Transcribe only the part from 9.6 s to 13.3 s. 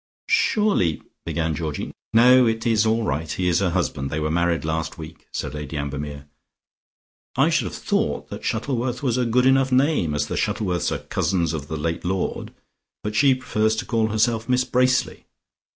name, as the Shuttleworths are cousins of the late lord, but